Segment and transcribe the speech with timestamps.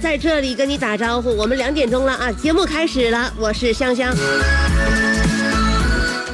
[0.00, 4.14] 在这里跟你打招呼，我们两点钟了啊，节目开始了，我是香香。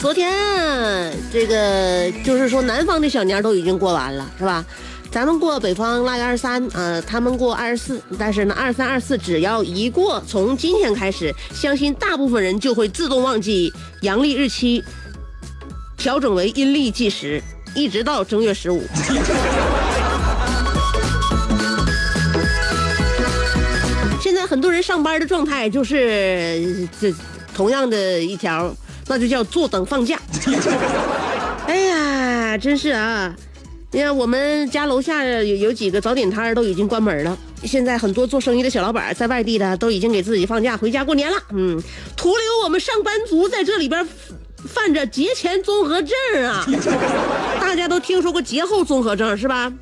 [0.00, 4.64] 昨天这个就是说南方的小年都已经过完了，是吧？
[5.12, 14.82] 咱们过北方腊月二十三，呃，他们过二十四，但是呢，二三、二四只要一过，从今天开始，相信大部分人就会自动忘记阳历日期，
[15.96, 17.40] 调整为阴历计时，
[17.76, 18.82] 一直到正月十五。
[24.46, 27.12] 很多人上班的状态就是这
[27.54, 28.74] 同样的一条，
[29.08, 30.18] 那就叫坐等放假。
[31.66, 33.34] 哎呀，真是啊！
[33.90, 41.36] 你看我们家楼下有有几个早点摊儿都已经关门了，现在很多做生意的小老板在外地的都已经给自己放假回家过年了。
[41.50, 41.80] 嗯，
[42.16, 44.06] 徒留我们上班族在这里边
[44.66, 46.66] 犯着节前综合症啊！
[47.60, 49.72] 大家都听说过节后综合症是吧？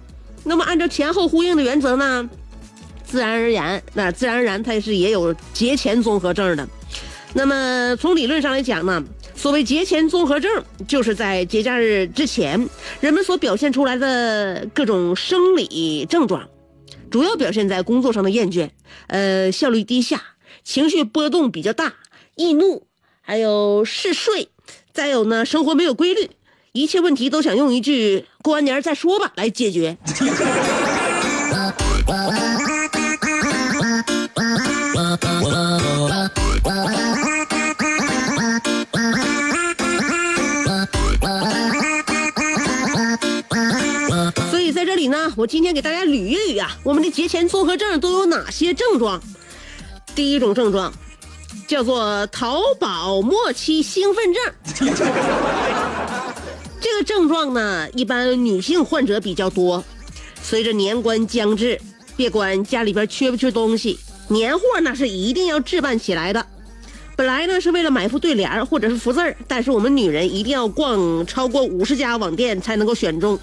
[0.43, 2.29] 那么按照前后呼应的原则呢？
[3.11, 6.69] 自然而然，那自然而然它是也有节前综合症的。
[7.35, 9.03] 那么从理论上来讲呢，
[9.35, 12.69] 所谓节前综合症，就是在节假日之前，
[13.01, 16.49] 人们所表现出来的各种生理症状，
[17.11, 18.71] 主要表现在工作上的厌倦，
[19.09, 20.23] 呃，效率低下，
[20.63, 21.95] 情绪波动比较大，
[22.37, 22.87] 易怒，
[23.21, 24.49] 还有嗜睡，
[24.93, 26.31] 再有呢，生活没有规律，
[26.73, 29.97] 一切问题都想用一句“过完年再说吧”来解决。
[45.01, 49.19] 里呢，我今天给大家捋一捋啊，我们的节前综合症都有哪些症状？
[50.15, 50.93] 第一种症状
[51.67, 54.43] 叫做淘宝末期兴奋症。
[56.83, 59.83] 这个症状呢，一般女性患者比较多。
[60.43, 61.81] 随着年关将至，
[62.15, 66.45] 别管家里边缺不缺东西，年货那是一定要置办起来的。
[67.17, 73.39] 本来呢是为了买副对联或者是福字，但是我们女人一定要逛超过五十家网店才能够选中。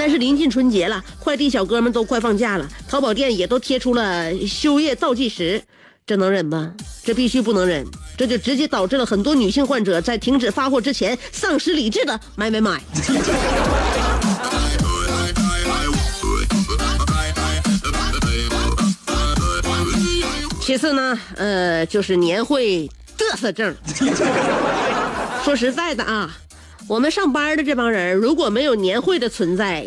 [0.00, 5.62] 但是临近春节了，快递小哥们都快放假了，淘宝店也都贴出了休业倒计时，
[6.06, 6.72] 这能忍吗？
[7.04, 12.80] 这必须不能忍，这就直接导致了很多女性患者在停止发货之前丧失理智的买买买。
[20.62, 23.76] 其次呢，呃，就是年会嘚瑟症。
[25.44, 26.34] 说实在的啊，
[26.88, 29.86] 我们上班的这帮人，如果没有年会的存在，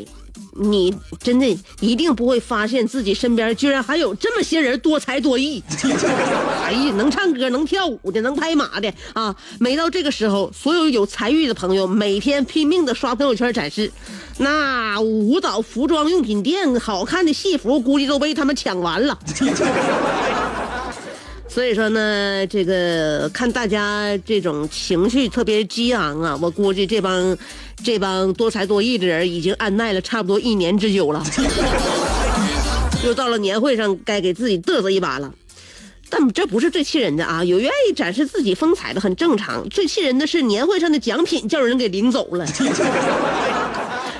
[0.56, 5.62] 你真的一定不会发现自己身边居然还有这么些人多才多艺。
[6.64, 9.36] 哎呀，能唱歌、能跳舞的、能拍马的啊！
[9.59, 13.92] 每到这个时候，所有有才艺的朋友每天拼命的刷朋友圈展示，
[14.38, 19.20] 那舞蹈、服装用品店好看的戏服估计都被他们抢完了。
[21.53, 27.38] 所以说呢，这个看大家这种情绪特别激昂啊，我估计这帮
[27.84, 31.23] 这帮多才多艺的人已经按耐了差不多一年之久了，
[33.05, 35.32] 又到了年会上该给自己嘚瑟一把了。
[36.09, 42.46] 但这不是最气人的啊，有愿意展示自己风采的很正常，最气人的是年会上的奖品叫人给领走了。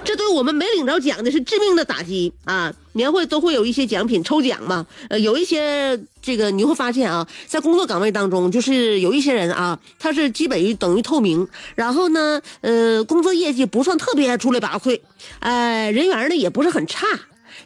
[0.04, 2.32] 这对我们没领着奖的是致命的打击。
[2.46, 2.74] 啊！
[2.96, 15.00] 年会都会有一些奖品抽奖嘛，呃，有一些这个你会发现啊，在工作岗位当中，就是有一些人啊，他是基本于等于透明，然后呢，呃，工作业绩不算特别出类拔萃，
[15.40, 17.08] 呃，人缘呢也不是很差，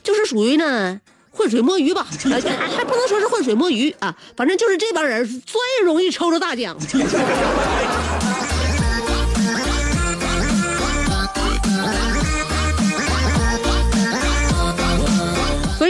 [0.02, 1.02] 就是属于呢
[1.32, 6.78] 浑水摸鱼吧，还还不能说是浑水摸鱼啊，反正就是这帮人最容易抽着大奖。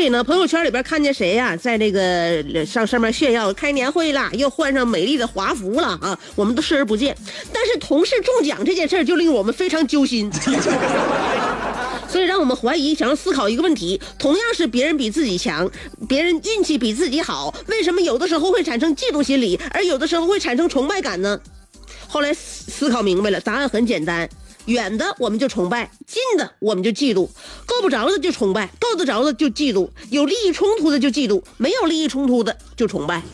[0.07, 7.15] 以呢，朋友圈里边看见谁呀、在这个上上面炫耀开年会了，又换上美丽的华服了啊，我们都视而不见。
[7.51, 10.31] 但是同事中奖这件事就令我们非常揪心。
[12.07, 15.69] 所以让我们怀疑，想要思考一个问题：同样是别人比自己强，
[16.07, 21.37] 别人运气比自己好，为什么有的时候会产生嫉妒心理，而有的时候会产生崇拜感呢？
[22.07, 24.29] 后来思考明白了，答案很简单：
[24.67, 27.29] 远的我们就崇拜，近的我们就嫉妒，
[27.65, 33.23] 够不着的就崇拜，够得着的就嫉妒，有利益冲突的就嫉妒，没有利益冲突的就崇拜。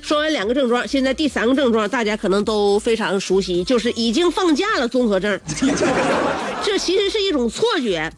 [0.00, 5.40] 说完两个症状，现在第三个症状大家可能都非常熟悉，就是已经放假了综合症。
[6.62, 8.12] 这其实是一种错觉，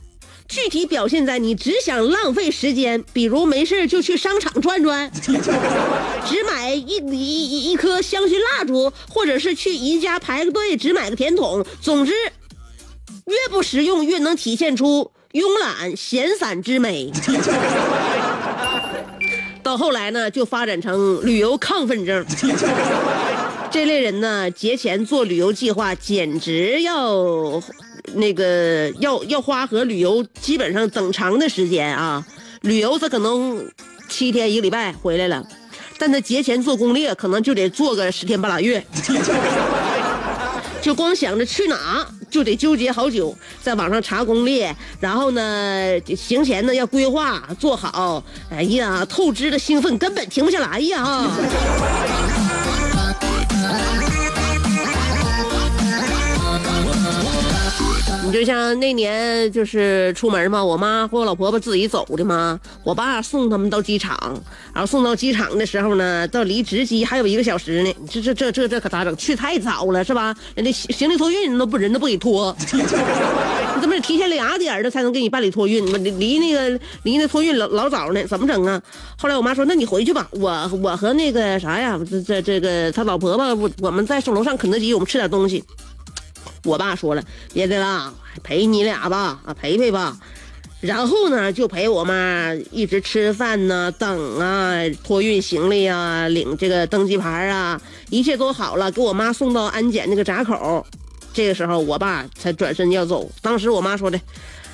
[0.52, 5.10] 具体表现在你只想浪费时间，比如没事就去商场转转，
[6.28, 11.64] 只买一一一一颗香薰蜡烛，或者是去宜家排个队只买个甜筒。
[11.81, 12.12] 总之，
[13.25, 17.10] 越不实用越能体现出慵懒闲散之美。
[19.62, 22.26] 到后来呢，就发展成旅游亢奋症。
[23.70, 27.62] 这类人呢，节前做旅游计划，简直要
[28.14, 32.25] 那个要要花和旅游基本上等长的时间啊。
[32.62, 33.69] 旅游他可能
[34.08, 35.44] 七天一个礼拜回来了，
[35.99, 38.84] 但他节前做攻略，可能就得做个十天半拉月。
[40.82, 48.22] 就光想着去哪，就得纠结好久，在网上查攻略，然后呢，行前呢要规划做好。
[48.50, 51.31] 哎呀，透支的兴奋根本停不下来呀！
[58.24, 64.16] 你就像那年就是出门嘛，我妈和我老婆婆自己走的嘛，我爸送他们到机场，
[64.72, 69.16] 然后送到机场的时候呢，到离值机还有一个小时呢，这这这这这可咋整？
[69.16, 70.32] 去太早了是吧？
[70.54, 75.84] 人家行行李托运人都不人都不给拖， 你怎么得提前俩点儿的才能给你办理托运？
[76.04, 78.80] 离离那个离那托运老老早呢，怎么整啊？
[79.19, 85.64] 后来我妈说，那你回去吧，我我和那个啥呀，这这这个他老婆婆，我我们在楼上肯德基，我们吃点东西。
[86.64, 87.23] 我爸说了，
[87.53, 88.12] 别的啦，
[88.43, 90.17] 陪你俩吧，啊，陪陪吧。
[90.81, 94.75] 然后呢，就陪我妈一直吃饭呢，等啊，
[95.05, 97.81] 托运行李啊，领这个登机牌啊，
[98.11, 100.87] 一切都好了，给我妈送到安检那个闸口。
[101.32, 103.31] 这个时候，我爸才转身要走。
[103.41, 104.20] 当时我妈说的。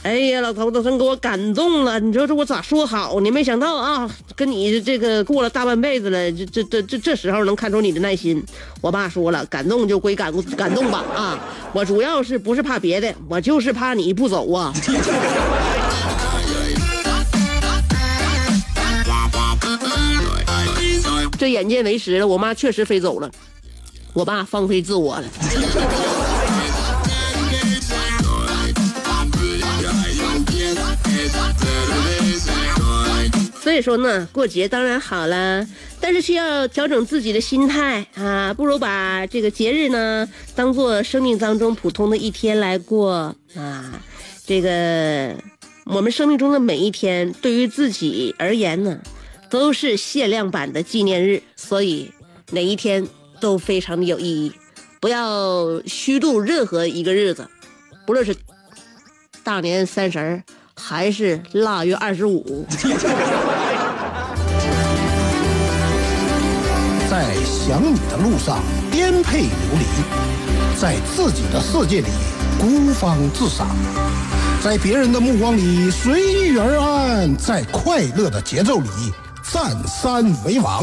[0.04, 1.98] 哎呀，老头子真给我感动了！
[2.00, 3.30] 你说这我咋说好呢？
[3.30, 8.42] 没想到啊，跟你这个过了大半辈子了，这这这这这时候能看出你的耐心。
[8.80, 11.38] 我爸说了，感动就归感感动吧啊！
[11.72, 14.72] 我主要是不是怕别的，我就是怕你不走啊。
[21.38, 23.30] 这眼见为实了，我妈确实飞走了，
[24.14, 26.07] 我爸放飞自我了。
[33.78, 35.66] 以说呢，过节当然好了，
[36.00, 44.02] 但是需要调整自己的心态啊，不如把这个节日呢当做生命当中普通的一天来过啊。
[44.46, 45.34] 这个
[45.84, 48.98] 我们生命中的每一天，对于自己而言呢，
[49.50, 52.10] 都是限量版的纪念日，所以
[52.50, 53.06] 哪一天
[53.40, 54.52] 都非常的有意义。
[55.00, 57.46] 不要虚度任何一个日子，
[58.06, 58.34] 不论是
[59.44, 60.42] 大年三十儿
[60.74, 62.66] 还是腊月二十五。
[67.68, 72.06] 想你的路上颠沛流离，在自己的世界里
[72.58, 73.68] 孤芳自赏，
[74.64, 78.88] 在别人的目光里随遇而安，在快乐的节奏里
[79.52, 80.82] 占山为王。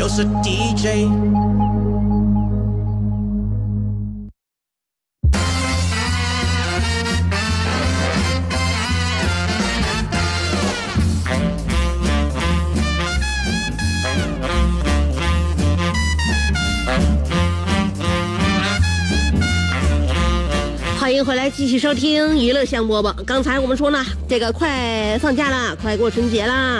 [0.00, 1.06] 就是 DJ。
[20.98, 23.12] 欢迎回来，继续收听娱乐香饽饽。
[23.24, 26.78] 刚才我们说呢，这个快放假了，快过春节了。